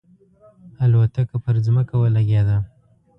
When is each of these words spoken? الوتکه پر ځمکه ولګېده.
الوتکه 0.83 1.37
پر 1.43 1.55
ځمکه 1.65 1.95
ولګېده. 1.97 2.57